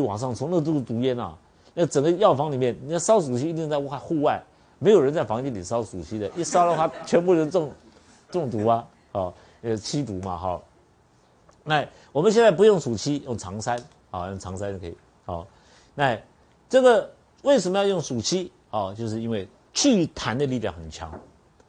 [0.00, 1.36] 往上冲，那都是毒烟啊！
[1.74, 4.42] 那整个药房里面，你要烧鼠溪一定在外户外，
[4.78, 7.70] 没有人在房间里烧鼠溪的，一烧的话，全部人中
[8.30, 8.86] 中毒啊！
[9.12, 9.32] 哦，
[9.62, 10.60] 呃，吸毒嘛，哈。
[11.62, 13.78] 那我们现在不用暑期，用长山
[14.10, 14.96] 啊，用长山就可以。
[15.24, 15.46] 好，
[15.94, 16.18] 那
[16.68, 17.10] 这个
[17.42, 18.50] 为什么要用暑期？
[18.70, 21.12] 哦，就是因为祛痰的力量很强。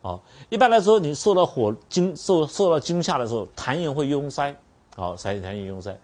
[0.02, 0.20] 哦，
[0.50, 4.56] 一般来说，你受到火惊受受到惊吓的时候，痰液会拥塞。
[4.96, 5.96] 好，痰痰液拥塞。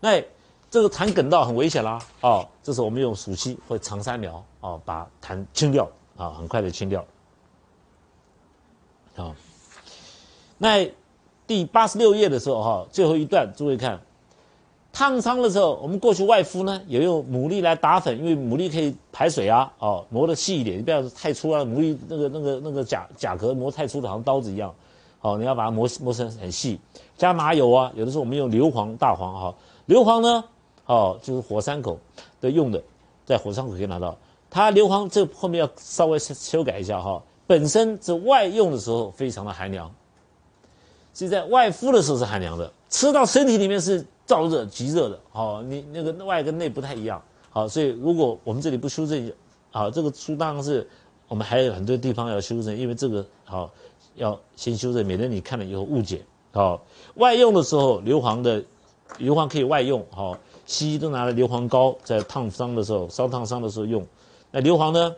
[0.00, 0.22] 那
[0.70, 1.98] 这个痰梗到很危险啦。
[2.20, 7.04] 哦，这时候我们用暑期或长山疗哦，把痰清掉啊，很快的清掉。
[9.14, 9.34] 好，
[10.58, 10.90] 那。
[11.48, 14.00] 第八十六页的时候，哈，最后一段，诸位看，
[14.92, 24.74] 烫伤的时候，我们过去外敷呢，也用牡蛎来打粉，因为牡蛎可以排水啊，哦，磨得细一点，你不要太粗啊，牡蛎那个那个那个甲甲壳磨太粗的，好像刀子一样，
[25.20, 26.80] 好，你要把它磨磨成很细，
[27.16, 29.54] 加麻油啊，有的时候我们用硫磺大黄哈，
[29.84, 30.44] 硫磺呢，
[30.86, 31.98] 哦，就是火山口
[32.40, 32.82] 的用的，
[33.24, 34.16] 在火山口可以拿到，
[34.48, 39.92] 它硫磺这后面要稍微修改一下哈，本身这外用的时候非常的寒凉。
[41.14, 45.18] 是在外敷的时候是寒凉的，吃到身体里面是燥热、极热的。
[45.32, 47.22] 好，你那个外跟内不太一样。
[47.48, 49.32] 好，所以如果我们这里不修正，
[49.70, 50.86] 好，这个书当然是
[51.26, 53.70] 我们还有很多地方要修正，因为这个好
[54.14, 56.22] 要先修正，免得你看了以后误解。
[56.52, 56.82] 好，
[57.14, 58.62] 外用的时候硫磺的
[59.16, 60.04] 硫磺可以外用。
[60.10, 64.06] 好，西医都拿了硫磺膏在烫伤的时候、烧烫伤的时候用。
[64.50, 65.16] 那硫磺呢，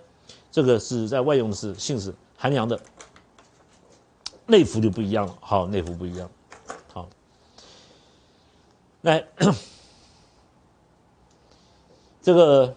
[0.52, 2.78] 这个是在外用的是性是寒凉的。
[4.50, 6.26] 内服就不一样了，好，内服不一样，
[6.90, 7.06] 好，
[9.02, 9.22] 来，
[12.22, 12.74] 这个，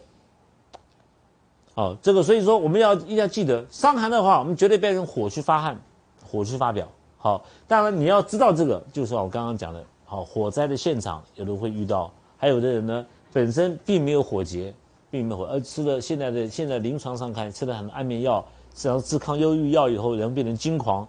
[1.74, 5.82] 好，这个，所以说我们要一定要记得，伤寒的话，我们绝对不要用火去发汗，
[6.30, 6.86] 火去发表，
[7.18, 12.12] 好，当然你要知道这个，就是我刚刚讲的，好，火灾的现场有的会遇到，
[12.42, 14.74] 还有的人呢，本身并没有火结，
[15.12, 21.08] 并没有火，而吃了现在的现在临床上看，吃了很多安眠药，吃了治抗忧郁药以后，人变成惊狂。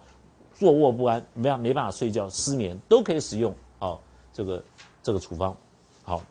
[0.53, 3.51] 坐卧不安，没办没办法睡觉，失眠都可以使用。
[3.79, 3.99] 好，
[4.31, 4.63] 这个
[5.01, 5.57] 这个处方，
[6.03, 6.21] 好，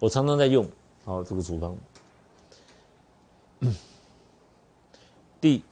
[0.00, 0.66] 我常常在用。
[1.04, 1.76] 好，这个处方。
[5.42, 5.62] 第，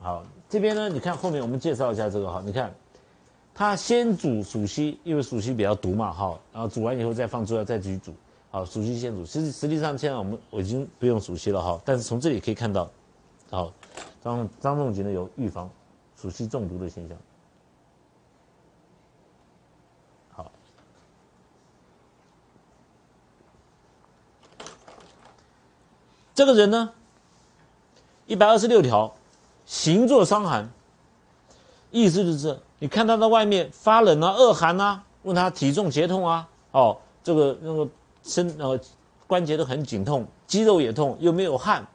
[0.00, 2.74] 好，这边呢，你看后面我们介绍一下这个哈，你看，
[3.58, 8.14] 它先煮熟悉，因为熟悉比较毒嘛，哈，然后煮完以后再放猪药，再继续煮。
[8.50, 9.24] 好，熟悉先煮。
[9.24, 11.80] 实实际上，现在我们我已经不用熟悉了哈。
[11.82, 12.90] 但是从这里可以看到，
[13.48, 13.72] 好，
[14.22, 15.70] 张张仲景呢有预防
[16.20, 17.16] 熟悉中毒的现象。
[20.32, 20.52] 好，
[26.34, 26.92] 这个人呢，
[28.26, 29.16] 一百二十六条，
[29.64, 30.70] 行作伤寒，
[31.90, 37.88] 意思就是你看他在外面发冷啊、恶寒啊，问他体重节痛啊，哦，这个那个。
[38.28, 38.76] 身呃
[39.28, 41.86] 关节都很紧痛，肌肉也痛，又没有汗，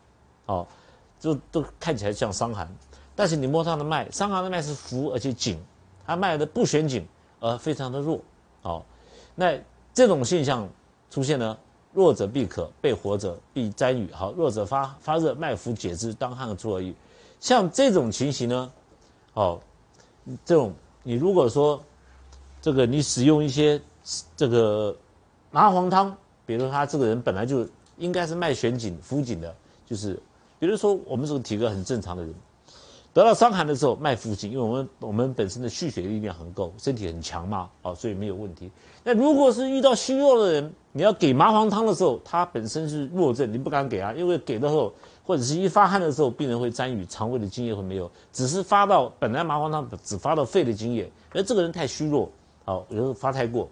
[0.45, 0.65] 哦，
[1.19, 2.73] 就都看起来像伤寒。
[3.17, 5.59] 但是你摸他的脉，伤寒的脉是浮而且紧，
[6.07, 7.05] 他脉的不旋紧
[7.41, 8.21] 而非常的弱，
[8.61, 8.81] 哦，
[9.35, 9.59] 那
[9.93, 10.65] 这种现象
[11.09, 11.57] 出现呢，
[11.91, 14.09] 弱者必渴，被火者必沾雨。
[14.13, 16.95] 好，弱者发发热，脉浮解之，当汗出而愈。
[17.41, 18.71] 像这种情形呢，
[19.33, 19.59] 哦，
[20.45, 21.81] 这种你如果说
[22.61, 23.81] 这个你使用一些
[24.35, 24.95] 这个
[25.51, 26.15] 麻黄汤。
[26.43, 27.65] 比如他这个人本来就
[27.97, 29.55] 应该是脉弦紧、浮紧的，
[29.85, 30.19] 就是，
[30.59, 32.33] 比如说我们这个体格很正常的人，
[33.13, 38.69] 得到伤寒的时候脉浮紧，因为我们我们本身的蓄血力量很够，身体很强嘛，哦，所以没有问题。
[39.01, 44.91] 那如果是遇到虚弱的人，你要给麻黄汤的时候，他本身是弱症，你不敢给啊，因为给的时候
[45.23, 52.29] 或者是一发汗的时候，病人会沾雨，肠胃的津液会没有，只是发到本来麻黄汤只发到肺的津液，而这个人太虚弱，
[52.65, 53.69] 好，有时候发太过，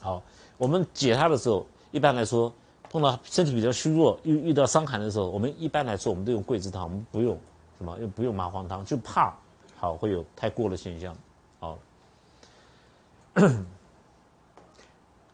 [0.00, 0.22] 好。
[0.58, 2.52] 我们解它的时候，一般来说，
[2.90, 7.34] 碰到身体比较虚弱，遇遇到伤寒的时候，我们一般来说，我们都用桂枝汤，我们不用
[7.78, 9.34] 什么，又不用麻黄汤，就怕
[9.78, 11.16] 好会有太过的现象。
[11.60, 11.78] 好，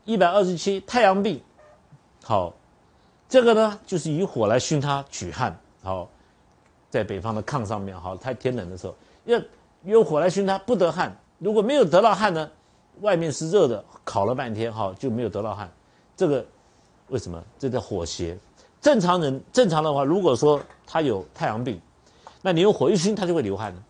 [0.05, 1.43] 一百二十七太阳病，
[2.23, 2.55] 好，
[3.29, 5.59] 这个呢就是以火来熏它取汗。
[5.83, 6.09] 好，
[6.91, 8.95] 在北方的炕上面，好，太天冷的时候，
[9.25, 9.41] 要
[9.85, 11.17] 用火来熏它，不得汗。
[11.39, 12.51] 如果没有得到汗呢？
[13.03, 15.71] 外面是热的，烤了半天哈就没有得到汗，
[16.17, 16.43] 这个
[17.09, 17.43] 为什么？
[17.59, 18.39] 这叫火邪。
[18.81, 21.79] 正常人正常的话，如果说他有太阳病，
[22.41, 23.83] 那你用火一熏，他就会流汗的。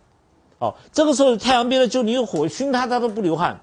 [0.59, 3.61] 哦，这个时候太阳病呢，就你用火熏他，他都不流汗，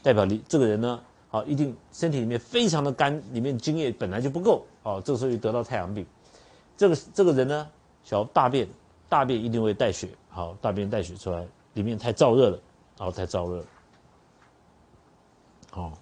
[0.00, 1.00] 代表你这个人呢，
[1.34, 4.64] 好一定身体里面非常的干，里面津液本来就不够。
[4.84, 6.06] 哦，这时候就得到太阳病，
[6.76, 7.68] 这个这个人呢，
[8.04, 8.68] 小大便
[9.08, 12.60] 大便一定会带血，好大便带血出来，里面太燥热了，
[12.96, 13.64] 然后太燥热。
[15.72, 15.92] 哦。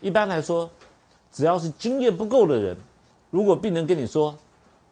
[0.00, 0.70] 一般来说，
[1.30, 2.74] 只要是津液不够的人，
[3.28, 4.34] 如果病人跟你说：“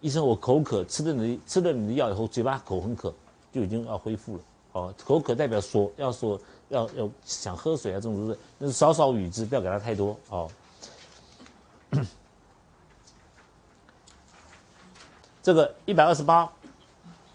[0.00, 3.14] 医生，我口渴，吃了你吃了你的药以后，嘴巴口很渴，
[3.50, 10.50] 就已经要恢复了。”哦，口渴代表说要说要要想喝水啊，这种都是那是少少语之，不要给他太多哦。
[15.42, 16.50] 这个一百二十八，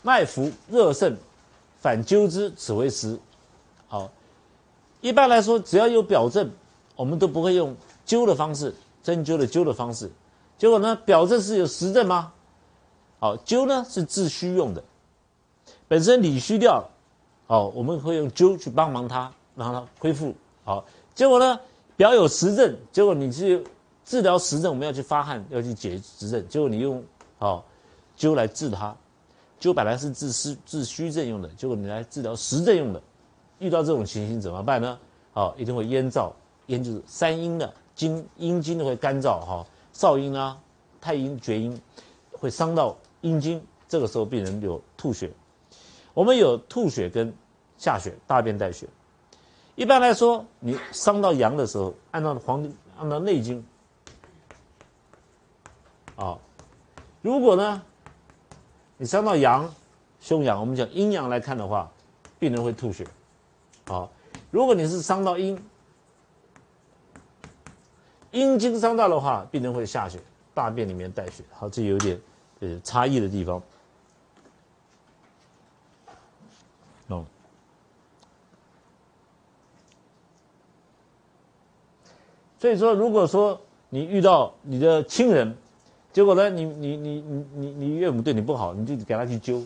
[0.01, 1.17] 脉浮热盛，
[1.79, 3.19] 反灸之，此为实。
[3.87, 4.11] 好，
[5.01, 6.51] 一般来说，只要有表证。
[6.95, 7.75] 我们都不会用
[8.07, 8.73] 灸的方式，
[9.03, 10.09] 针灸的灸的方式。
[10.57, 12.31] 结果呢，表证是有实证吗？
[13.19, 14.81] 好，灸呢是治虚用的，
[15.89, 16.89] 本身理虚掉，
[17.47, 20.33] 好，我们会用灸去帮忙它，让它恢复。
[20.63, 20.83] 好，
[21.13, 21.59] 结果呢，
[21.95, 23.63] 表有实症，结果你去
[24.03, 27.03] 治疗实症，我们要去发汗，要去解实症，结果你用
[27.37, 27.63] 好
[28.17, 28.95] 灸来治它，
[29.59, 33.01] 灸本来是治湿治虚症用的，结果你来治疗实症用的，
[33.59, 34.97] 遇到这种情形怎么办呢？
[35.33, 36.31] 好，一定会咽燥。
[36.67, 39.63] 咽就是三阴的经，阴经都会干燥哈，
[39.93, 40.57] 少阴啊、
[40.99, 41.79] 太阴、厥阴
[42.31, 45.29] 会伤到阴经，这个时候病人有吐血。
[46.15, 47.31] 我们有吐血跟
[47.77, 48.87] 下血，大便带血。
[49.75, 52.67] 一般来说，你伤到阳的时候，按照黄
[52.97, 53.63] 按照内经
[56.15, 56.39] 啊，
[57.21, 57.83] 如果呢
[58.97, 59.69] 你伤到阳、
[60.21, 61.91] 胸阳，我们讲阴阳来看的话，
[62.39, 63.05] 病人会吐血
[63.87, 64.07] 啊。
[64.51, 65.61] 如果你是伤到阴，
[68.31, 70.17] 阴经伤到的话，病人会下血，
[70.53, 71.43] 大便里面带血。
[71.51, 72.17] 好，这有点
[72.61, 73.61] 呃差异的地方。
[82.59, 83.59] 所以说，如果说
[83.89, 85.55] 你遇到你的亲人，
[86.13, 89.63] 结果呢，你你你你你你岳母对你不好，你就给他去灸，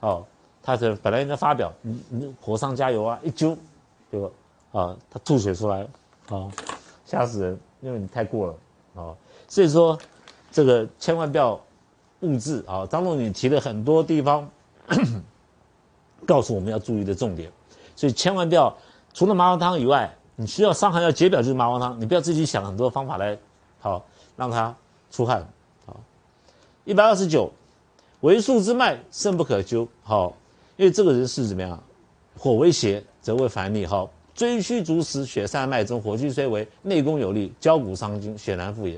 [0.00, 0.24] 哦，
[0.62, 3.56] 他是本来应该发表，你你火上加油啊，一灸，
[4.10, 4.32] 结果
[4.72, 5.86] 啊，他吐血出来，
[6.28, 6.48] 啊，
[7.04, 7.58] 吓死人。
[7.80, 8.54] 因为你太过了，
[9.00, 9.14] 啊，
[9.46, 9.96] 所以说
[10.50, 11.60] 这个千万不要
[12.22, 12.84] 误治啊。
[12.90, 14.50] 张仲景提了很多地方，
[16.26, 17.48] 告诉我们要注意的重点，
[17.94, 18.76] 所以千万不要
[19.14, 23.36] 除了麻黄汤以外，你需要伤寒要解表就是麻黄汤，你不要自己想很多方法来
[23.80, 24.06] 好
[24.36, 24.72] 让它
[25.10, 25.44] 出汗。
[25.84, 25.98] 好，
[26.84, 27.50] 一百二十九，
[28.20, 29.88] 为数之脉肾不可灸。
[30.04, 30.32] 好，
[30.76, 31.82] 因为这个人是怎么样？
[32.38, 33.84] 火为邪，则为烦逆。
[33.84, 34.08] 好。
[34.32, 38.96] 追虚逐实，血散脉中，火气虽为内功有力，焦骨伤筋，血难复也。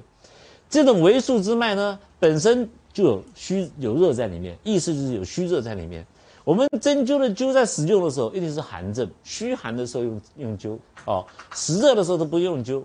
[0.68, 6.06] 这种为数之脉呢，本身就有虚有热在里面，意思就是有虚热在里面。
[6.44, 12.82] 我们针灸的灸在使用的时候，一定是寒症，虚寒的时候用用灸哦，实热的时候都不用灸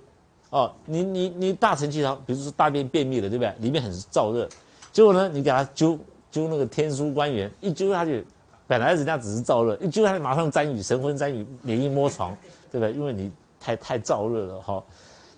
[0.49, 0.71] 哦。
[0.85, 3.53] 你你你大承气汤，比如说大便便秘了，对不对？
[3.59, 4.47] 里面很燥热，
[4.91, 5.97] 结果呢，你给他灸
[6.31, 8.25] 灸那个天枢关元，一灸下去。
[8.67, 12.35] 本来人家只是燥热，一灸下去马上沾雨，神昏沾雨，连夜摸床，
[12.71, 12.91] 对不对？
[12.93, 14.83] 因为你太太燥热了哈。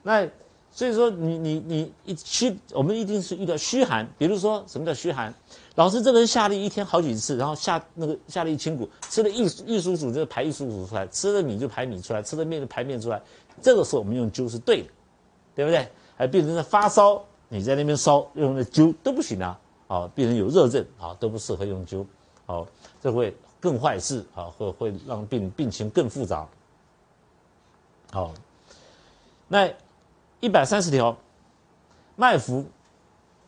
[0.01, 0.25] 那
[0.71, 4.07] 所以说你你你一虚，我们一定是遇到虚寒。
[4.17, 5.33] 比如说什么叫虚寒？
[5.77, 13.21] 老师这个人下痢一天好几次，然后下那个下痢清谷，吃了一一疏薯就排一疏薯出来，吃了米就排米出来，吃了面就排面出来。
[13.61, 14.89] 这个时候我们用灸是对的，
[15.55, 15.87] 对不对？
[16.15, 19.59] 还病人在发烧，你在那边烧用的灸都不行啊。
[19.87, 22.05] 啊，病人有热症啊，都不适合用灸。
[22.45, 22.67] 好。
[22.99, 26.47] 这会更坏事啊，会会让病病情更复杂。
[28.11, 28.33] 好，
[29.47, 29.69] 那
[30.39, 31.15] 一百三十条，
[32.15, 32.65] 脉浮，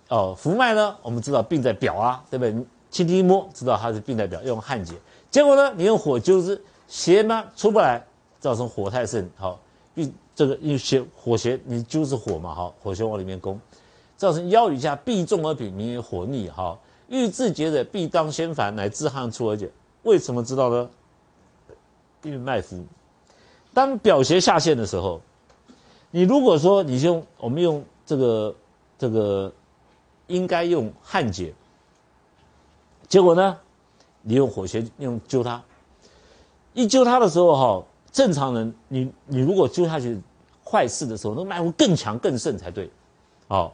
[0.10, 0.96] 哦，浮脉呢？
[1.02, 2.52] 我们知道病在表啊，对不对？
[2.90, 4.96] 轻轻一摸，知道它是病在表，用汗解。
[5.30, 8.04] 结果呢，你用火灸之，邪吗出不来，
[8.40, 9.30] 造成火太盛。
[9.38, 9.60] 好，
[9.94, 13.60] 遇这个因邪火邪，你灸是火嘛，好，火邪往里面攻，
[14.18, 16.50] 造成腰以下必重而禀，名曰火逆。
[16.50, 16.78] 哈。
[17.08, 19.70] 欲自结者，必当先烦，乃自汗出而解。
[20.04, 20.90] 为什么知道呢？
[22.24, 22.84] 因为脉浮。
[23.74, 25.22] 当表邪下陷的时候，
[26.12, 28.56] 你如果说你用我们用这个
[28.98, 29.52] 这个，
[30.30, 31.54] 应该用汗解。
[33.10, 33.58] 结果呢，
[34.22, 35.62] 你用火邪用灸它，
[36.74, 40.18] 一灸它的时候哈，正常人你你如果灸下去
[40.64, 42.90] 坏事的时候，那脉浮更强更盛才对，
[43.48, 43.72] 哦，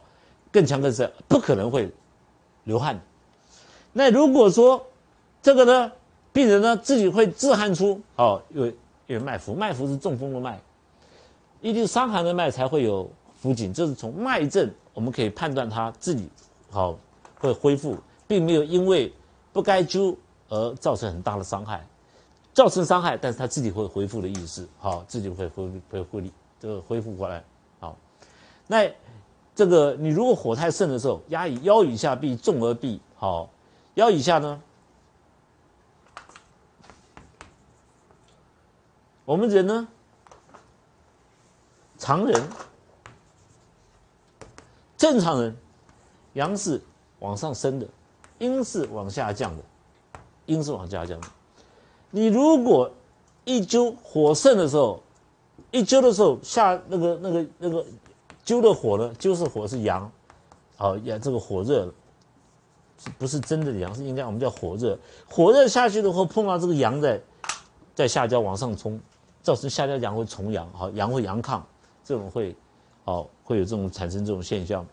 [0.50, 1.92] 更强更盛，不可能会
[2.64, 2.98] 流汗。
[3.92, 4.84] 那如果说
[5.42, 5.92] 这个呢，
[6.32, 8.68] 病人呢自己会自汗出，哦，因为
[9.06, 10.58] 因为脉浮，脉浮是中风的脉，
[11.60, 16.28] 一定伤寒的脉才会有浮紧，这是从脉症我们可以判断他自己
[16.70, 16.98] 好
[17.38, 19.12] 会恢复，并没有因为
[19.52, 20.16] 不该灸
[20.48, 21.86] 而造成很大的伤害，
[22.52, 27.44] 造成伤害，但是他自己会恢复的意思，好，自己会恢恢复力这个恢复过来，
[27.80, 27.96] 好，
[28.66, 28.90] 那
[29.54, 33.48] 这个你如果火太盛的时候，压以腰以下必重而闭，好。
[33.94, 34.60] 腰以下呢，
[39.24, 39.88] 我们人呢，
[41.96, 42.46] 常人、
[44.98, 45.56] 正常人，
[46.36, 46.80] 阳是
[47.20, 47.86] 往上升的，
[48.38, 49.62] 阴是往下降的，
[50.44, 51.28] 阴是往下降的。
[52.10, 52.90] 你如果
[53.44, 55.02] 一灸火盛的时候，
[55.70, 57.84] 一灸的时候下那个那个那个
[58.44, 60.10] 灸的火呢，灸是火是阳，
[60.76, 61.90] 好呀，这个火热，
[63.16, 64.98] 不是真的阳，是应该我们叫火热。
[65.26, 67.20] 火热下去的话，碰到这个阳在
[67.94, 69.00] 在下焦往上冲，
[69.42, 71.62] 造成下焦阳会重阳，好阳会阳亢，
[72.04, 72.54] 这种会
[73.04, 74.86] 好会有这种产生这种现象，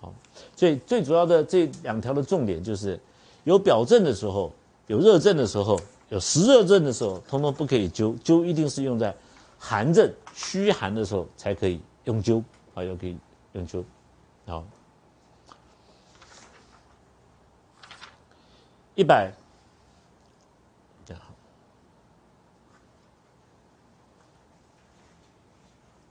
[0.00, 0.14] 好，
[0.56, 2.98] 所以最主要的这两条的重点就是
[3.44, 4.52] 有表症的时候，
[4.86, 5.78] 有热症的时候，
[6.08, 9.14] 有实热症的时候，通通不可以灸，灸一定是用在
[9.58, 12.42] 寒症虚寒的时候才可以用灸。
[12.72, 13.18] 啊，要可以
[13.52, 13.82] 用灸，
[14.46, 14.64] 好，
[18.94, 19.32] 一百，
[21.04, 21.20] 这样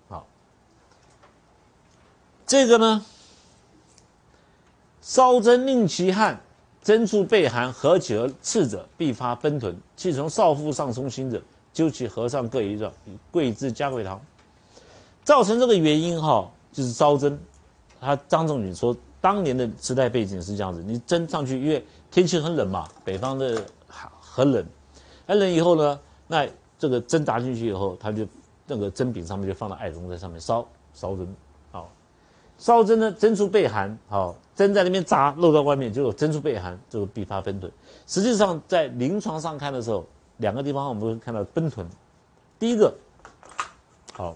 [0.10, 0.28] 好，
[2.46, 3.06] 这个呢，
[5.10, 6.40] 烧针令其汗，
[6.84, 9.76] 针处背寒，合起而刺者，必发奔豚。
[9.96, 11.42] 气从少腹上冲心者，
[11.74, 14.22] 灸其合上各一状，以桂枝加桂汤。
[15.24, 17.40] 造成这个原因哈，就是烧针。
[18.00, 23.66] 他张仲景说，当年的时代背景是这样子：你针上去，因为天气很冷嘛，北方的
[24.22, 24.64] 很冷，
[25.26, 26.48] 很冷以后呢，那
[26.78, 28.28] 这个针打进去以后，他就
[28.68, 30.64] 那个针柄上面就放了艾绒在上面烧
[30.94, 31.36] 烧针，
[32.60, 37.72] 烧针呢，针出背寒，好，针在那边扎露到外面，就有针出背寒，就必发奔豚。
[38.06, 40.06] 实际上在临床上看的时候，
[40.38, 41.88] 两个地方我们会看到奔豚。
[42.60, 42.94] 第一个，
[44.14, 44.36] 好。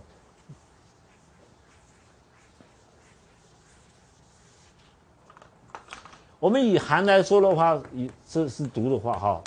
[6.40, 9.42] 我们以寒来说的话，以这是毒的话，哈，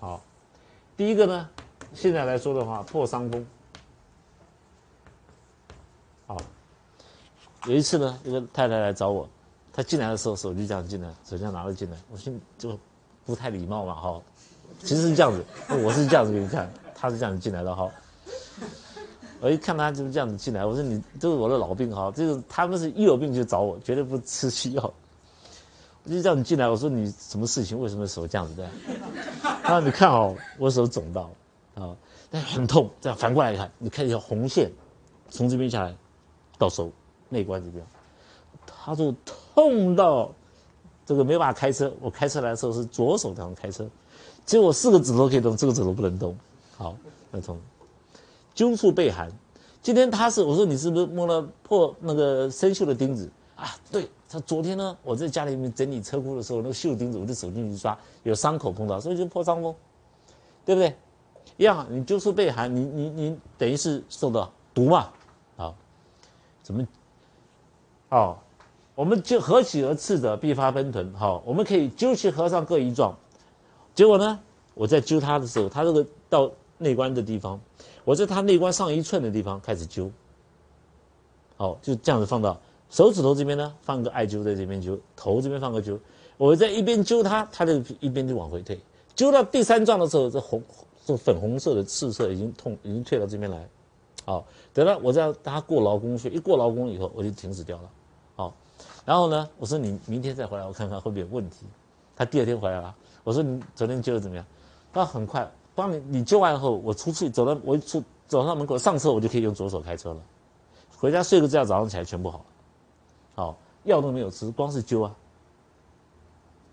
[0.00, 0.22] 好，
[0.94, 1.48] 第一个呢，
[1.94, 3.46] 现在来说的话，破伤风，
[7.66, 9.28] 有一次呢，一个太太来找我，
[9.72, 12.78] 她进来的时候手就这样进来，手这样拿了进来，我心就
[13.24, 14.20] 不太礼貌嘛，哈，
[14.80, 15.44] 其实是这样子，
[15.84, 17.90] 我是这样子给你看，她是这样子进来的，哈，
[19.40, 24.92] 我一看她就是这样子进来，我说你这是我的老病，哈，这个他们是一有病就找我，绝对不吃西药。
[26.02, 27.78] 我就叫你进来，我说你什么事情？
[27.78, 28.70] 为什么手这样子的？
[29.62, 31.30] 他说你看哦，我手肿到，
[31.74, 31.94] 啊，
[32.30, 32.88] 但很痛。
[33.02, 34.70] 这样反过来看，你看一条红线，
[35.28, 35.94] 从这边下来，
[36.56, 36.90] 到手
[37.30, 37.82] 内关这边，
[38.66, 40.30] 他就痛到
[41.06, 41.90] 这个没办法开车。
[42.02, 43.88] 我开车来的时候是左手这样开车，
[44.44, 46.36] 结果四个指头可以动，这个指头不能动。
[46.76, 46.94] 好，
[47.30, 47.58] 那痛，
[48.54, 49.32] 灸处背寒。
[49.80, 53.74] 今天他是我说你是不是摸了破那个生锈的钉子啊？
[53.90, 54.06] 对。
[54.32, 59.74] 他昨天呢，我在家里面整理车库的时候，那个锈钉子，我就手进去抓，有伤口碰到，所以就破伤风，
[60.64, 60.94] 对不对？
[61.56, 65.08] 一样，你就是被寒，你你你等于是受到毒嘛，
[65.56, 65.74] 好，
[66.62, 66.86] 怎么？
[68.10, 68.36] 哦，
[68.94, 71.12] 我们就合起而刺者，必发奔豚。
[71.14, 73.16] 好，我们可以灸其合上各一状。
[73.94, 74.38] 结果呢，
[74.74, 77.60] 我在灸他的时候，他这个到内关的地方，
[78.04, 80.10] 我在他内关上一寸的地方开始灸。
[81.56, 82.58] 好，就这样子放到。
[82.90, 85.96] 手指头这边呢，放个艾灸在这边灸，头这边放个灸，
[86.36, 88.76] 我在一边灸它，它就一边就往回退。
[89.14, 90.60] 灸到第三状的时候，这红、
[91.04, 93.68] 这粉红色的赤色已经痛，已经退到这边来。
[94.24, 97.90] 好，等到我在它过劳宫穴，一过劳宫以后，我就停止掉了。
[99.04, 101.66] 然后呢，我说你明天再回来，我看看会不会有问题。
[102.16, 102.94] 他第二天回来了，
[103.24, 104.44] 我说你昨天灸的怎么样？
[104.92, 110.20] 他很快，帮你你灸完以后，我出去走到我出走到门口上车，我就可以用左手开车了。
[110.96, 112.44] 回家睡个觉，早上起来全部好。
[113.34, 115.16] 好，药都没有吃，光是灸啊。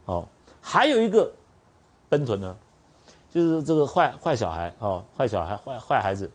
[0.06, 0.28] 好，
[0.62, 1.32] 还有一个
[2.10, 2.58] 奔豚呢，
[3.32, 6.30] 就是这个坏坏小孩哦，坏小孩坏坏孩子。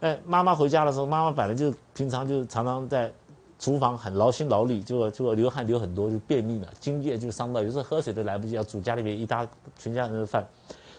[0.00, 3.10] 哎，妈妈回家的时候，妈妈本来就平常就常常在
[3.58, 9.46] 厨房很劳心劳力，就就流汗流很多，就便秘了，津液就伤到，有时候喝水都来不及，要煮家里面一大
[9.78, 10.46] 全家人的饭，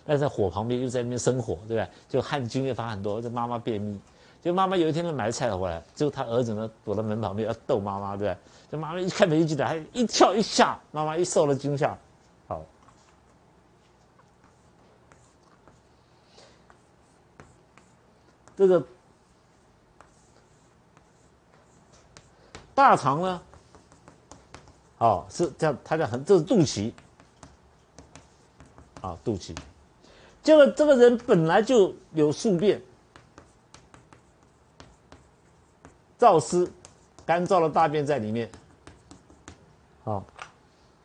[0.06, 1.88] 但在火旁边又在那边生火，对不对？
[2.10, 4.00] 就汗津液发很多，这妈妈便秘。
[4.42, 8.38] 就妈妈有一天呢买菜回来，就他儿子呢躲在门旁边要逗妈妈，对不对？
[8.72, 11.98] 这妈妈一开门一进来，还一跳一下，妈妈一受了惊吓，
[12.48, 12.62] 好，
[18.56, 18.82] 这个
[22.80, 23.42] 大肠呢，
[25.00, 26.94] 哦，是这样，它叫很，这是肚脐，
[29.02, 29.54] 啊，肚脐，
[30.42, 32.82] 这个这个人本来就有宿便。
[36.18, 36.72] 燥湿，
[37.26, 38.50] 干燥的大便在里面，
[40.06, 40.24] 好，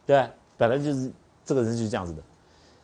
[0.06, 1.10] 对本来就是
[1.44, 2.22] 这个人就是这样子的。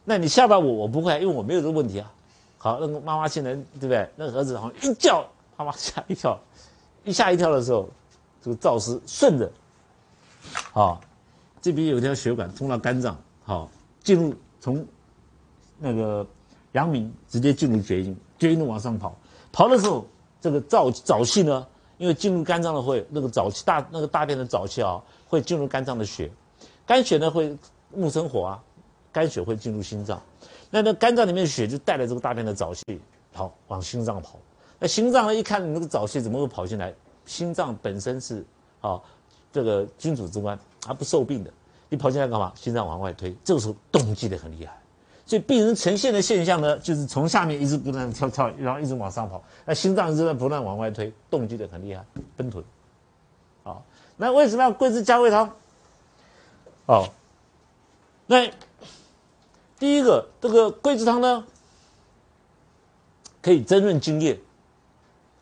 [0.05, 2.13] 那你吓到我，我不会，因为我没有这个问题啊。
[2.59, 4.11] 好，那个妈妈进来，对不对？
[4.17, 5.25] 那个儿子好像一叫，
[5.57, 6.37] 妈妈吓一跳，
[7.05, 7.89] 一吓一跳的时候，
[8.43, 9.51] 这个燥湿顺着，
[10.73, 11.01] 好，
[11.61, 13.71] 这边有一条血管通到肝脏，好，
[14.03, 14.87] 进入从
[15.79, 16.27] 那个
[16.73, 19.15] 阳明直接进入厥阴，厥阴往上跑，
[19.53, 20.07] 跑的时候，
[20.41, 21.67] 这个燥沼气呢，
[21.99, 26.31] 因为进入肝脏的会那个早气大，那个大便的早气啊，会进入肝脏的血，
[26.87, 27.55] 肝血呢会
[27.95, 28.63] 木生火啊，
[29.13, 30.21] 肝血会进入心脏。
[30.71, 33.01] 那那肝脏里面的血就带了这个大便的早气，
[33.33, 34.39] 跑往心脏跑。
[34.79, 36.95] 那心脏呢一看你那个早气怎么会跑进来？
[37.31, 38.45] 心脏本身是
[38.81, 39.01] 啊
[39.53, 41.53] 这个君主之官，它不受病的。
[41.89, 42.53] 你跑进来干嘛？
[42.57, 44.77] 心脏往外推，这个时候动悸的很厉害。
[45.25, 49.41] 所以病人呈现的现象呢，就是从下面一直不断跳跳，然后一直往上跑。
[49.65, 52.05] 那心脏一直在不断往外推，动悸的很厉害，
[52.37, 52.65] 奔豚。
[53.63, 53.85] 好，
[54.17, 55.55] 那为什么要桂枝加味汤？
[56.87, 57.09] 哦，
[58.27, 58.51] 那。
[59.79, 61.47] 第一个，这个桂枝汤呢，
[63.41, 64.39] 可以增润津液，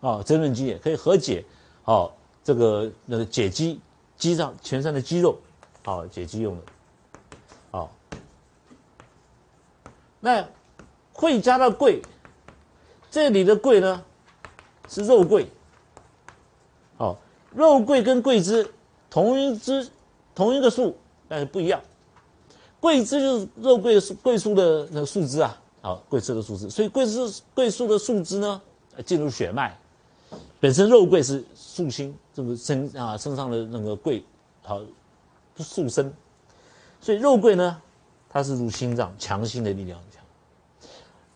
[0.01, 1.45] 啊，增润津液可以和解，
[1.89, 2.15] 好，
[2.45, 3.81] 这个那个解肌，
[4.19, 5.39] 肌上全身的肌肉，
[5.87, 6.63] 好解肌用的，
[7.71, 7.91] 好。
[10.21, 10.47] 那
[11.15, 12.03] 会加到桂，
[13.11, 14.05] 这里的桂呢
[14.87, 15.51] 是肉桂，
[16.99, 17.17] 好，
[17.55, 18.71] 肉桂跟桂枝
[19.09, 19.89] 同一枝
[20.35, 20.95] 同一个树，
[21.27, 21.81] 但是不一样。
[22.81, 28.61] 桂枝就是肉桂树桂树的那个树枝啊，好，桂枝的树枝，所以桂枝桂树的树枝呢，
[29.07, 29.75] 进入血脉，
[30.61, 34.23] 本身肉桂是树心，这个身啊身上的那个桂，
[34.63, 34.81] 好，
[35.57, 36.13] 树身，
[37.01, 37.81] 所以肉桂呢，
[38.29, 40.23] 它是入心脏，强心的力量很强。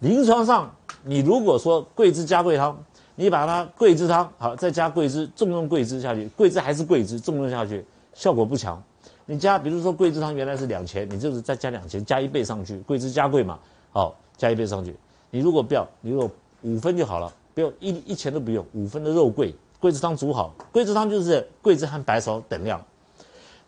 [0.00, 0.74] 临床上，
[1.04, 2.76] 你如果说桂枝加桂汤，
[3.14, 8.82] 你把它桂枝汤好，再加桂枝，重用桂枝下去，桂枝还是桂枝，重用下去，效果不强。
[9.24, 13.56] 你加，比如说桂枝汤原来是两钱，你就是再加两钱，加一倍上去，桂枝加桂嘛，
[13.92, 14.96] 好，加一倍上去。
[15.30, 16.28] 你如果不要，你如果
[16.62, 22.84] 五分就好了，不要一一钱都不用，五分的肉桂，桂枝汤煮好，桂枝汤就是桂枝和白芍等量，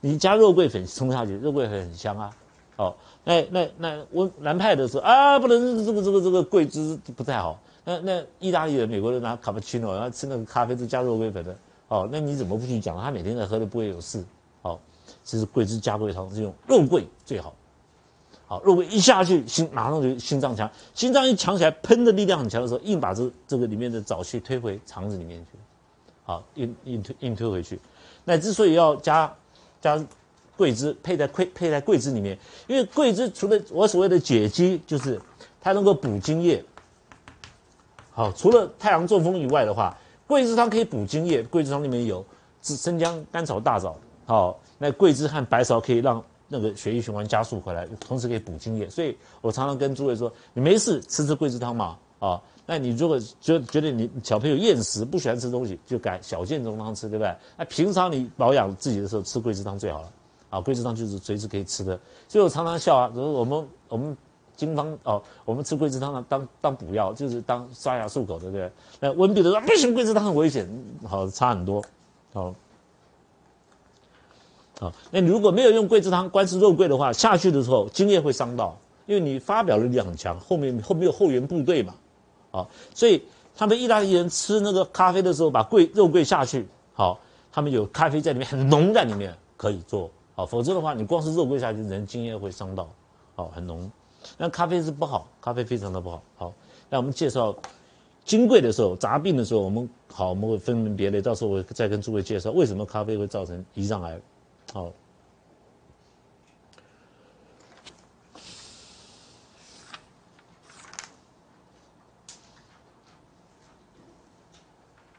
[0.00, 2.36] 你加肉桂粉冲下去，肉桂粉很香啊，
[2.76, 11.56] 哦，那那那温南派的说啊，不能这个这个这个桂枝不太好，那那意大利人、美国人拿卡布奇诺，然后吃那个咖啡都加肉桂粉的，
[11.88, 13.00] 哦，那你怎么不去讲？
[13.00, 14.24] 他每天在喝都不会有事。
[15.22, 17.54] 其实桂枝加桂汤是用肉桂最好，
[18.46, 25.58] 好如果一下去心马上就心脏强，心脏一强起来，喷的力量很强的时候，硬把这这个里面的沼气推回肠子里面去，
[26.24, 27.80] 好硬硬推硬推回去。
[28.24, 29.32] 那之所以要加
[29.80, 29.98] 加
[30.56, 35.20] 桂枝配在配配在桂枝里面，因为桂枝除了我所谓的解肌，就是
[35.60, 36.62] 它能够补津液。
[38.12, 41.42] 好，除了太阳中风以外的话，桂枝汤可以补津液。
[41.42, 42.24] 桂枝汤里面有
[42.62, 44.60] 生姜、甘草、大枣，好。
[44.76, 46.22] 那桂枝和白芍可以让
[46.56, 57.34] 那个血液循环加速回来，同时可以补津液，所以我常常跟诸位说，你没事吃吃桂枝汤嘛，啊，那你如果觉觉得你小朋友厌食不喜欢吃东西，就改小建中汤吃，对不对？
[57.56, 60.12] 那平常你保养自己的时候吃桂枝汤最好了，
[60.50, 64.16] 啊，桂枝汤就是随时可以吃的，所以我常常笑啊，如果我们我们
[64.54, 68.70] 经方哦，我们吃桂枝汤呢当当补药，就是当刷牙漱口，对不对？
[69.00, 70.68] 那温病的说不行，桂枝汤很危险，
[71.04, 71.82] 好差很多，
[72.32, 72.54] 好。
[74.84, 81.94] 啊，那你如果没有用桂枝汤光吃肉桂的话，下去的时候精液会伤到，因为你发表的力量很强，后面后面有后援部队嘛，
[82.50, 83.22] 啊，所以
[83.56, 87.18] 他们意大利人吃那个咖啡的时候，把桂肉桂下去，好，
[87.50, 92.88] 他们有咖啡在里面很浓在里面可以做，好，否则的话你光是肉桂下去，人精液会伤到，
[93.34, 93.90] 好，很浓，
[94.36, 96.52] 那咖啡是不好，咖啡非常的不好，好，
[96.90, 97.54] 那我们介绍
[98.24, 104.20] 金贵的时候，杂病的时候，我们好我们会分门别类，到时候我再跟诸位介绍为什么咖啡会造成胰脏癌。
[104.72, 104.92] 好，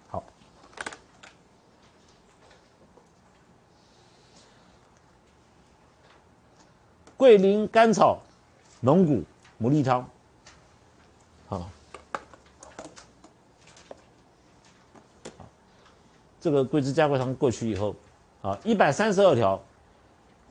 [0.09, 0.23] 好，
[7.15, 8.21] 桂林甘草
[8.81, 9.23] 龙骨
[9.61, 10.09] 牡蛎汤，
[11.47, 11.69] 好，
[16.41, 17.95] 这个桂枝加桂汤过去以后。
[18.45, 19.59] 啊，一百三十二条，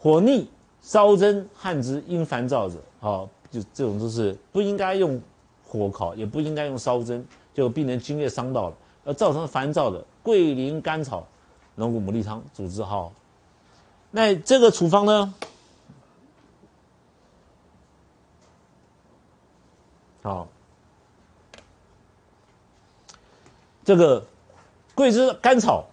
[0.00, 0.50] 火逆、
[0.82, 5.22] 烧蒸、汗之因烦躁者，好，就这种都是不应该用
[5.64, 11.24] 火烤，也不应该用烧蒸，就病人津液伤到了，而造成烦躁的，桂林甘草
[11.76, 13.12] 龙骨牡蛎汤主治好。
[14.10, 15.32] 那这个处方呢？
[20.20, 20.48] 好，
[23.84, 24.26] 这个
[24.96, 25.84] 桂枝甘草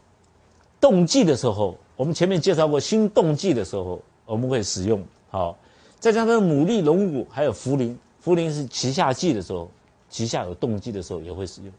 [0.80, 1.78] 冬季的时候。
[2.02, 5.56] 我们前面介绍过心动悸的时候，我们会使用好，
[6.00, 9.70] 再加上牡蛎、龙骨还有茯苓，茯苓是脐下悸的时候，
[10.12, 11.72] 脐下有动悸的时候也会使用。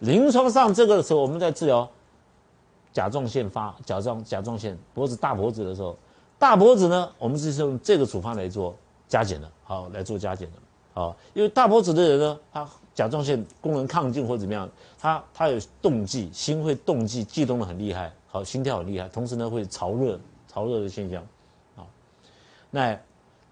[0.00, 1.88] 临床上这个的时候，我们在治疗
[2.92, 5.96] 甲状腺发甲状甲状腺脖子大脖子的时候，
[6.36, 8.74] 大脖子呢，我们是用这个处方来做
[9.06, 10.54] 加减的，好来做加减的，
[10.94, 20.18] 好，因为大脖子的人呢，他甲状腺功能亢进或怎么样，他他有动悸，心会动悸，悸动的很厉害，好，心跳很厉害，同时呢会潮热
[20.48, 21.24] 潮热的现象，
[21.76, 21.86] 好，
[22.68, 22.98] 那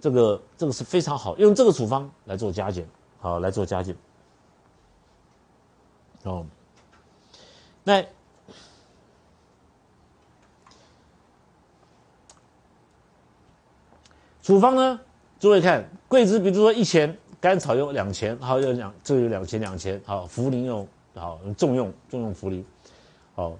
[0.00, 2.84] 这个这个是非常好，用这个处方来做加减，
[3.20, 3.94] 好来做加减。
[6.24, 6.44] 哦，
[7.84, 8.04] 那
[14.42, 15.00] 处方呢？
[15.38, 22.64] 诸位看，桂枝，比如说一钱，甘草用两钱，好，要两，这有两钱两钱，好，茯苓用，好，重用重用茯苓，
[23.36, 23.56] 好，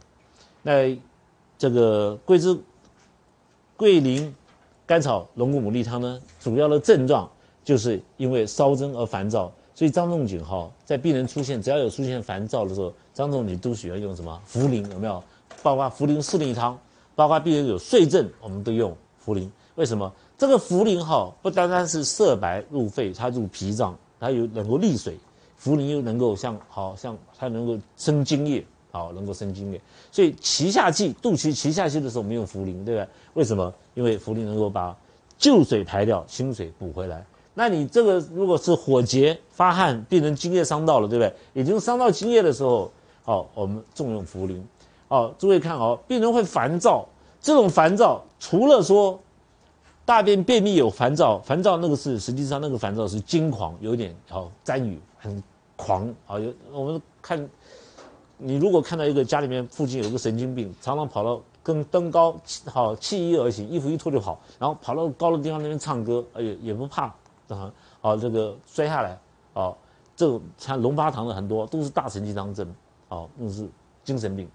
[0.62, 1.00] 那
[1.62, 2.58] 这个桂枝、
[3.76, 4.34] 桂林、
[4.84, 7.30] 甘草、龙骨牡蛎汤呢，主要的症状
[7.62, 9.52] 就是因为烧蒸而烦躁。
[9.72, 14.90] 所以张仲景哈，在病人出现只要有出现烦躁的时候，张仲景都喜欢用什么茯苓？
[14.90, 15.22] 有没有？
[15.62, 16.76] 包括茯苓四逆汤，
[17.14, 18.92] 包括病人有睡症，我们都用
[19.24, 19.48] 茯苓。
[19.76, 20.12] 为什么？
[20.36, 25.16] 这个茯苓哈，不单单是色白入肺，它入脾脏，它有能够利水。
[25.62, 29.80] 茯苓又能够像好像它能够生津液，好能够生津液。
[30.12, 33.08] 所以脐下气、肚脐脐下气的时候，我们用茯苓，对不对？
[33.34, 33.74] 为什么？
[33.94, 34.96] 因为茯苓能够把
[35.36, 37.26] 旧水排掉，新水补回来。
[37.54, 41.62] 那你这个如果是火结发汗，病人津液伤到了，对不对？
[41.62, 42.90] 已经伤到津液的时候，
[43.24, 44.62] 好，我们重用茯苓。
[45.08, 47.06] 好，诸位看哦，病人会烦躁，
[47.40, 49.20] 这种烦躁除了说
[50.06, 55.42] 大便便秘有烦躁，烦躁那个是实际上那个烦躁是惊狂，有点好沾雨很
[55.76, 56.38] 狂啊。
[56.38, 57.48] 有我们看，
[58.42, 67.12] 你如果看到一个家里面附近有个神经病，常常跑到跟登高好弃衣而行，衣服一脱就跑，然后跑到高的地方那边唱歌，也也不怕。
[67.48, 69.18] 啊，哦，这个摔下来，
[69.52, 69.76] 哦，
[70.16, 72.66] 这种像龙发堂的很多都是大神经当症，
[73.08, 73.68] 哦，那是
[74.04, 74.48] 精神病。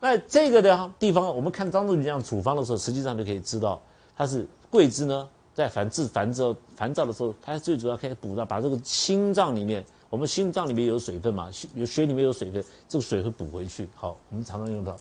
[0.00, 3.78] 那这个的地方，我们看张仲景这样处方的时候，实际上就可以知道，
[4.16, 13.88] 它是桂枝呢，在烦治烦躁烦躁的时候，它最主要可以补到把这个心脏里面，我们心脏里面有水分嘛，有血里面有水分，这个水会补回去。
[13.94, 14.94] 好，我们常常用到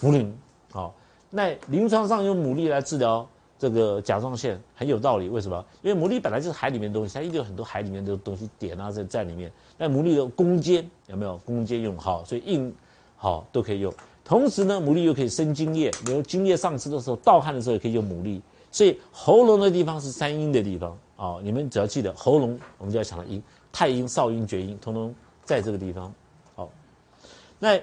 [0.00, 0.26] 茯苓。
[0.72, 0.94] 好，
[1.28, 3.28] 那临床上用牡蛎来治疗。
[3.58, 5.62] 这个甲状腺很有道理，为什么？
[5.82, 9.52] 因为牡蛎本来就是海里面东西，它一定有很多海里面的东西点啊在在里面。
[9.76, 12.24] 那牡蛎的攻坚有没有攻坚用好？
[12.24, 12.74] 所以硬
[13.16, 13.92] 好都可以用。
[14.24, 18.40] 同时呢，牡蛎又可以生津液，比如津液上次的时候盗汗的时候也可以用牡蛎。
[18.70, 23.42] 所以喉咙的地方是三阴的地方啊，你们只要记得喉咙，我们就要想到阴，
[23.72, 26.12] 太阴、少阴、厥阴，通通在这个地方。
[26.54, 26.70] 好，
[27.58, 27.80] 那。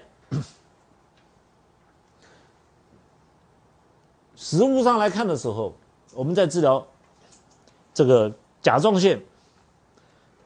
[4.36, 5.74] 实物上来看的时候，
[6.14, 6.86] 我们在治疗
[7.94, 8.30] 这个
[8.62, 9.24] 甲状腺，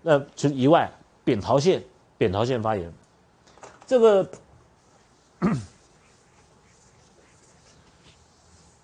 [0.04, 0.91] 那除以外，
[1.23, 1.84] 扁桃腺、
[2.15, 2.93] 扁桃腺发炎，
[3.88, 4.30] 这个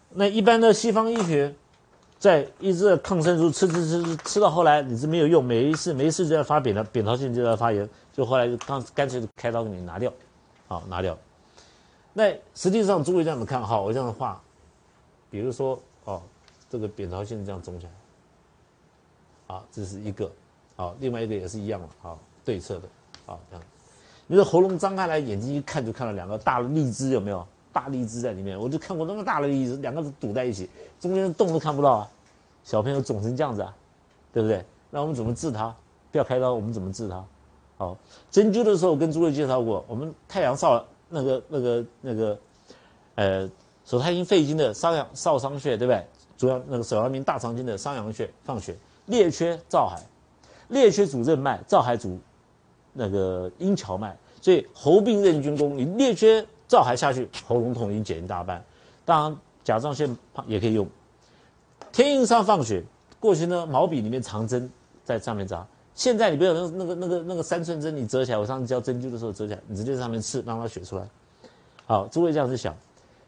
[0.10, 1.54] 那一般的西方医学
[2.24, 10.10] 在一直在抗生素吃吃吃吃到后来你是没有用，每一次没事就要发扁桃扁桃腺就在发炎，就后来就干干脆就开刀给你拿掉，
[10.70, 11.18] 好拿掉。
[12.14, 14.42] 那实际上诸位这样子看，好，我这样画。
[15.30, 16.22] 比如说，哦，
[16.70, 17.92] 这个扁桃腺这样肿起来，
[19.48, 20.32] 好，这是一个，
[20.78, 22.84] 好，另外一个也是一样的，好，对侧的，
[23.26, 23.66] 好，这样。
[24.28, 27.46] 你的喉咙张开来，眼睛一看就看到两个大的荔枝，有没有？
[27.74, 30.70] 大荔枝在里面，我就看过那么大的荔枝，两个堵在一起，
[31.02, 32.10] 中间的洞都看不到啊。
[32.64, 33.76] 小朋友肿成这样子啊，
[34.32, 34.64] 对不对？
[34.90, 35.76] 那我们怎么治它？
[36.12, 37.26] 不要开刀，我们怎么治它？
[37.78, 37.98] 好，
[38.32, 42.40] 针灸的时候跟诸位介绍过，我们太阳少那个那个那个，
[43.16, 43.52] 呃。
[43.86, 46.02] 手太阴肺经的少阳少商穴，对不对？
[46.38, 50.02] 主要那个手阳明大肠经的商阳穴放血，列缺照海，
[50.70, 52.18] 列缺主任脉，照海主
[52.94, 55.78] 那个阴荞脉，所以喉病任君功。
[55.78, 58.64] 你列缺照还下去，喉咙痛已经减一大半。
[59.06, 60.88] 当然甲状腺也可以用，
[61.92, 62.84] 天阴上放血。
[63.20, 64.70] 过去呢毛笔里面藏针
[65.04, 71.08] 在上面扎，现在你不要那那个那个那个三寸针，你折起来，我上次教针灸的时候折起来，你直接在上面刺，让它血出来。
[71.86, 72.76] 好，诸位这样子想。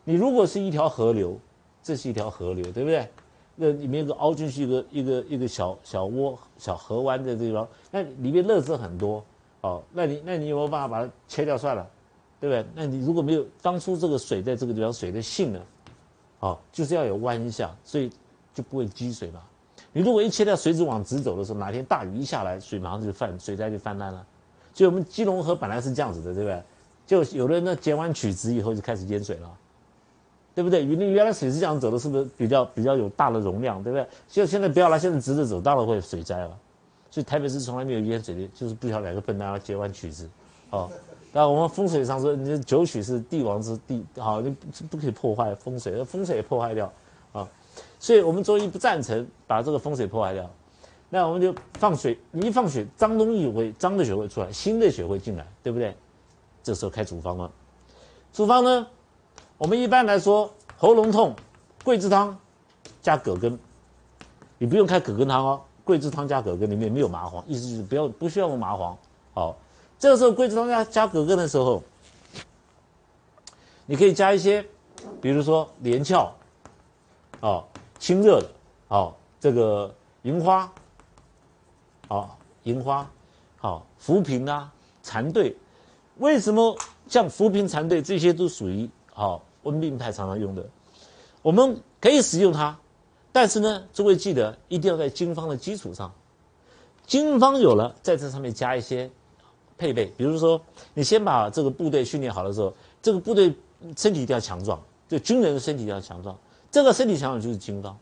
[0.03, 1.39] 你如果是一条河流，
[1.81, 3.07] 这是一条河流，对不对？
[3.55, 9.23] 那里面有个凹进去一个一个一个小小窝、小河湾的地方，那里面垃圾很多，
[9.61, 11.87] 哦，那你那你有没有办法把它切掉算了，
[12.39, 12.65] 对不对？
[12.75, 15.59] 那你如果没有当初这个水在这个地方水的性呢，
[16.39, 18.11] 哦，就是要有弯下，所以
[18.53, 19.41] 就不会积水嘛。
[19.91, 24.25] 你如果一切掉水只往直走的时候，哪天大雨一下来，水马上就泛水灾就泛滥了。
[24.73, 26.63] 所以我们基隆河本来是这样子的，对不对？
[27.05, 29.49] 就有的人呢截弯曲直以后就开始淹水了。
[30.53, 30.85] 对不对？
[30.85, 34.07] 你原来水是这样走的，是不是比较比较有大的容量，对不对？
[34.29, 36.57] 现现在不要了，现在直着走，当然会水灾了。
[37.11, 40.29] 所以台北市从来没有淹水的，就是不晓得哪个笨蛋要接完曲子，
[40.69, 40.89] 哦。
[41.35, 44.55] 那我们风水上说，你九曲是帝王之地，好，你
[44.89, 46.89] 不可以破坏风水，风水也破坏掉
[47.33, 47.45] 啊。
[47.99, 50.49] 所以我们中医不赞成把这个风水破坏掉。
[51.09, 55.93] 那我们就放水，你一放水，脏东西会脏的血会出来，新的血会进来，对不对？
[56.63, 57.51] 这时候开处方了。
[58.31, 58.87] 处方呢，
[59.57, 61.35] 我们一般来说喉咙痛，
[61.83, 62.37] 桂枝汤
[63.01, 63.59] 加葛根，
[64.57, 68.97] 你不用开葛根汤哦，桂枝汤加葛根里面没有麻黄，意思就是不要不需要用麻黄，
[69.33, 69.57] 好。
[69.97, 71.81] 这个时候，桂枝汤加加葛根的时候，
[73.85, 74.63] 你可以加一些，
[75.21, 76.35] 比如说连翘，
[77.39, 77.65] 哦，
[77.97, 78.49] 清热的，
[78.89, 80.71] 哦，这个银花，
[82.09, 82.29] 哦，
[82.63, 83.09] 银花，
[83.57, 85.55] 好，浮萍啊，蚕对，
[86.17, 86.77] 为什么
[87.07, 90.67] 像浮萍、蚕对这些都属于好温病派常常用的？
[91.41, 92.77] 我们可以使用它，
[93.31, 96.13] 但是呢，诸位记得一定要在经方的基础上，
[97.07, 99.09] 经方有了，在这上面加一些。
[99.77, 100.59] 配备，比如说，
[100.93, 103.53] 你先把这个部队训练好的时候，这个部队
[103.97, 106.35] 身体一定要强壮，就军人的身体一定要强壮。
[106.71, 107.97] 这个身体强壮就是金刚，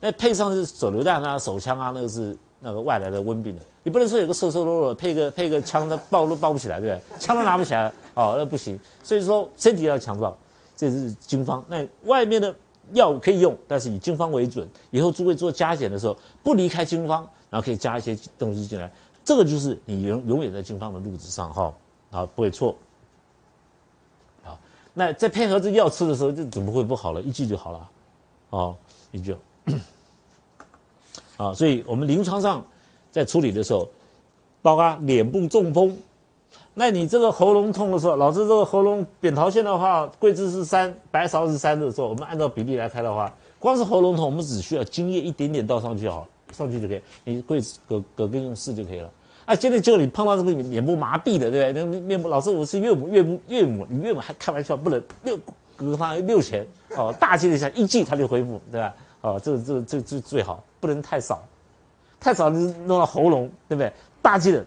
[0.00, 3.62] 那配上是手榴弹啊、手枪啊，那个是那个外来的温病的。
[3.82, 7.18] 你不能说有个瘦瘦弱弱，配个配个枪，他抱都抱不起来，对不对？
[7.18, 8.78] 枪都拿不起来，哦，那不行。
[9.02, 10.36] 所以说身体要强壮，
[10.76, 11.64] 这是军方。
[11.68, 12.54] 那外面的
[12.92, 14.68] 药可以用，但是以军方为准。
[14.90, 18.92] 以后诸位做加减的时候，不离开军方，然后可以加一些东西进来。
[19.30, 21.72] 这个就是你永永远在经方的路子上哈，
[22.10, 22.74] 啊不会错，
[24.42, 24.58] 好，
[24.92, 27.22] 那在配合这药吃的时候，就怎么会不好了？
[27.22, 27.88] 一剂就好了，
[28.50, 28.76] 哦，
[29.12, 29.36] 一剂，
[31.36, 32.66] 啊，所以我们临床上
[33.12, 33.88] 在处理的时候，
[34.62, 35.96] 包括脸部中风，
[36.74, 46.26] 那你这个喉咙痛的时候，老师这个喉咙扁桃腺的话，桂枝是三，白芍是三的时候，我们按照比例来开的话，光是喉咙痛，我们只需要精液一点点倒上去好。
[46.52, 49.08] 上去就可以，你桂葛葛根用四就可以了。
[49.50, 51.84] 啊，现在就你碰到这个脸部麻痹的，对不对？
[51.84, 55.36] 那面部老师，我是岳母，岳母，岳母，你岳母还开玩笑，不能六
[55.74, 56.64] 葛汤六钱
[56.96, 58.94] 哦，大剂一下一剂它就恢复，对吧？
[59.22, 61.42] 哦，这这这这最好，不能太少，
[62.20, 63.92] 太少你弄到喉咙，对不对？
[64.22, 64.64] 大剂的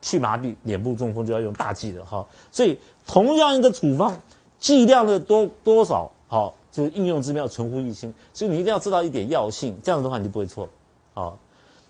[0.00, 2.24] 去麻痹脸部中风就要用大剂的哈。
[2.52, 4.16] 所以同样一个处方，
[4.60, 8.14] 剂量的多多少好，就是应用之妙，存乎一心。
[8.32, 10.68] 所以你一定要知道一点药性，这样的话你就不会错。
[11.12, 11.36] 好，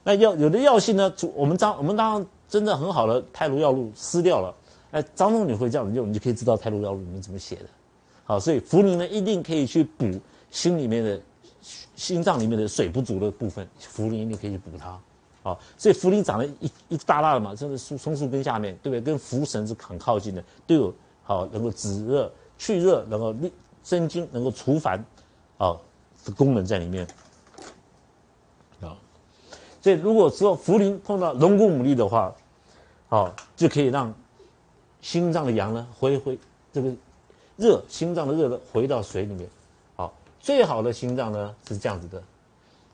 [0.02, 1.12] 那药有的药性呢？
[1.34, 4.54] 我们张我们当真的很好的泰卢药录撕掉了，
[4.92, 7.66] 哎，张仲景会这样子用，你就可以知道泰卢药录里面怎么写的。
[8.24, 10.06] 好，所以茯苓呢一定可以去补
[10.50, 11.20] 心里面的
[11.96, 14.98] 心脏里面的水不足的部分，茯苓一定可以去补它。
[15.42, 19.00] 好，所以茯苓长得一一大大的嘛，这个松松树根下面，对不对？
[19.00, 23.52] 跟茯神是很靠近的，都有好能够止热、去热，能够利
[23.84, 25.04] 生津、能够除烦，
[25.58, 25.76] 啊
[26.24, 27.06] 的功能在里面。
[29.82, 32.34] 所以，如果说茯苓碰到龙骨牡蛎的话，
[33.08, 34.14] 好，就可以让
[35.00, 36.38] 心脏的阳呢回回
[36.70, 36.92] 这个
[37.56, 39.48] 热，心脏的热呢回到水里面。
[39.96, 42.22] 好，最好的心脏呢是这样子的，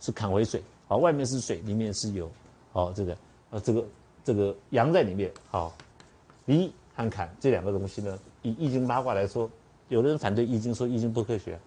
[0.01, 2.31] 是坎为水，好，外面是水，里面是有，
[2.72, 3.16] 好，这个
[3.51, 3.85] 呃这个
[4.25, 5.29] 这个阳在里面。
[5.51, 5.75] 好，
[6.44, 9.51] 离和坎这两个东西呢，以易经八卦来说，
[9.88, 11.59] 有的人反对易经，说易经不科学。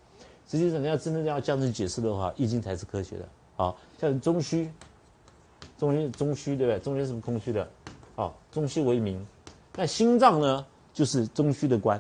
[0.47, 3.27] 实际上，你要真正要这样子解释的话，易经才是科学的。
[3.57, 4.71] 好，像中虚。
[5.79, 6.79] 中心中虚对不对？
[6.79, 7.67] 中间是不是空虚的？
[8.15, 9.25] 好，中虚为明。
[9.75, 11.99] 那心脏呢，就是中虚的官。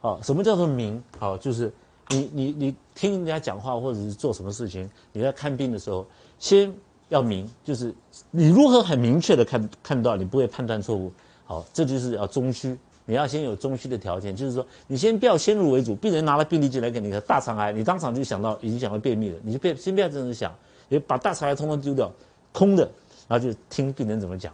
[0.00, 1.02] 好，什么叫做明？
[1.18, 1.72] 好，就是
[2.08, 6.04] 你你你听人家讲话或者是做什么事情，你在看病的时候，
[6.38, 6.72] 先
[7.08, 7.94] 要明，就是
[8.30, 11.12] 你如何很明确的看看到，你不会判断错误。
[11.44, 12.76] 好，这就是要中虚。
[13.08, 15.94] 你要先有中虚的条件，就是说你先不要先入为主。
[15.94, 20.52] 病人拿了病历进来给你，大肠癌，你当场就想到已经想到便秘了，你就别先不要这样子想，
[20.88, 22.10] 你把大肠癌通通丢掉。
[22.56, 22.90] 空的，
[23.28, 24.50] 然后就听病人怎么讲，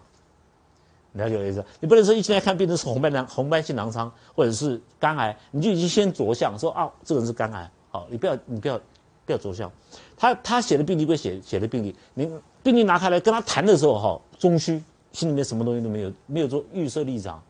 [1.12, 1.65] 了解我意思？
[1.79, 7.71] 你不能说一进来看病人是红斑囊、红斑性囊疮或者是肝癌，你就已经先着相说啊，这个人是肝癌。
[7.91, 8.77] 好，你不要，你不要，
[9.25, 9.71] 不要着相。
[10.17, 12.29] 他他写的病历归写写的病历，你
[12.61, 17.41] 病历拿开来跟他谈的时候，哈，中虚，心里面什么东西都没有，没有做预设立场，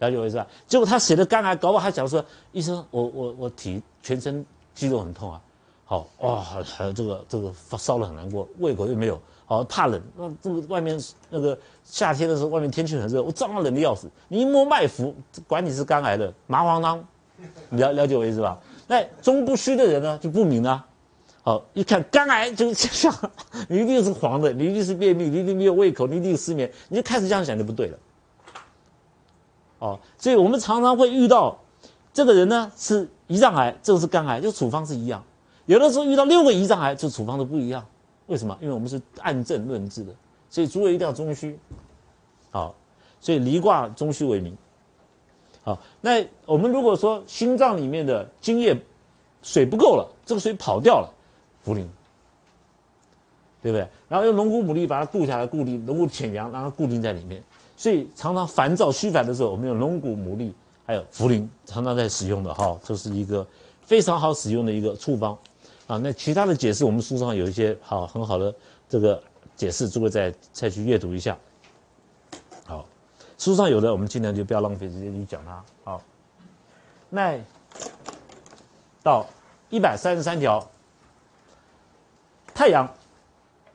[0.00, 0.44] 了解我意思？
[0.66, 5.40] 结果他写的肝癌，搞不好还讲说，医生，我我我体全身肌肉很痛啊，
[5.90, 9.18] 好哇，还有这个这个发烧了很难过，胃口又没有。
[9.46, 14.06] 好怕冷，那这个外面那个夏天的时候，外面天气很热，我照样冷的要死。
[14.28, 15.14] 你一摸脉浮，
[15.46, 17.02] 管你是肝癌的麻黄汤，
[17.70, 18.60] 了了解我意思吧？
[18.86, 20.86] 那中不虚的人呢就不明啊。
[21.42, 23.10] 好，一看肝癌就像，
[23.70, 27.98] 你一定是黄的，你一定是便秘，你一定没有胃口，你一定失眠，你就开始这样想就不对了。
[29.78, 31.58] 哦，所以我们常常会遇到
[32.12, 35.24] 这个人呢是胰脏癌，这个是肝癌，就处方是一样。
[35.68, 37.84] 有的时候遇到六个胰脏癌，就处方都不一样。
[38.26, 38.56] 为什么？
[38.58, 40.14] 因为我们是按证论治的，
[40.48, 41.58] 所以诸位一定要中虚，
[42.50, 42.74] 好，
[43.20, 44.56] 所以离卦中虚为名。
[45.62, 48.74] 好，那我们如果说心脏里面的津液
[49.42, 51.10] 水不够了，这个水跑掉了，
[51.66, 51.86] 茯苓，
[53.62, 53.86] 对不对？
[54.08, 57.44] 然后用龙骨牡蛎把它固下来，固定龙骨潜阳，让它固定在里面。
[57.76, 60.50] 所以常常烦躁虚烦的时候，我们用龙骨牡蛎
[60.86, 63.46] 还有茯苓，常常在使用的哈，这是一个
[63.82, 65.36] 非常好使用的一个处方
[65.88, 65.98] 啊。
[65.98, 68.54] 那其他的解释，我们书上有一些好很好的
[68.88, 69.20] 这个
[69.56, 71.36] 解释，诸位再再去阅读一下。
[72.64, 72.86] 好，
[73.36, 75.64] 书上有的，我们尽量就不要浪费时间去讲它。
[75.82, 76.00] 好，
[77.10, 77.36] 那
[79.02, 79.26] 到
[79.70, 80.64] 一百三十三条，
[82.54, 82.88] 太阳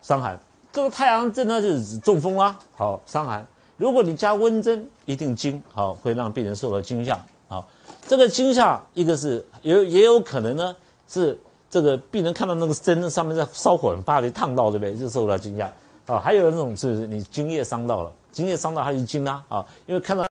[0.02, 0.40] 伤寒，
[0.72, 2.58] 这个太阳症呢就是指中风啦。
[2.76, 3.46] 好，伤寒，
[3.78, 7.20] 如果你加温针，一定惊，好，会让病人受到惊吓。
[7.48, 7.68] 好，
[8.08, 10.76] 这个惊吓，一个是也也有可能呢
[11.08, 11.40] 是
[11.74, 14.96] 这个病人看到那个针上面在烧火，很怕被烫到，对不对？
[14.96, 15.68] 就受到惊讶。
[16.06, 20.24] 啊，还有那种是你津液伤到了，津液伤到他就惊啦，啊，因为看到。